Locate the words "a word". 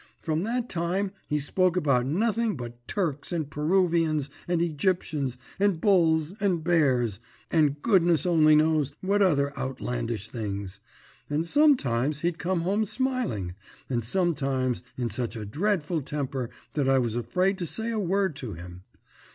17.91-18.35